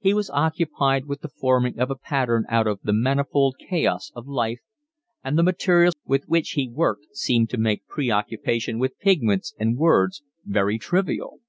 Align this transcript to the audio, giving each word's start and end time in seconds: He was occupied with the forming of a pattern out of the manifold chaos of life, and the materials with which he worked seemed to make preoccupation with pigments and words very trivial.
He 0.00 0.12
was 0.12 0.28
occupied 0.28 1.06
with 1.06 1.22
the 1.22 1.30
forming 1.30 1.78
of 1.78 1.90
a 1.90 1.96
pattern 1.96 2.44
out 2.50 2.66
of 2.66 2.80
the 2.82 2.92
manifold 2.92 3.56
chaos 3.70 4.12
of 4.14 4.26
life, 4.26 4.60
and 5.24 5.38
the 5.38 5.42
materials 5.42 5.94
with 6.04 6.24
which 6.26 6.50
he 6.50 6.68
worked 6.68 7.06
seemed 7.16 7.48
to 7.48 7.56
make 7.56 7.86
preoccupation 7.86 8.78
with 8.78 8.98
pigments 8.98 9.54
and 9.58 9.78
words 9.78 10.22
very 10.44 10.78
trivial. 10.78 11.40